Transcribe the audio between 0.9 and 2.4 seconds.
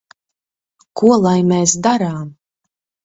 Ko lai mēs darām?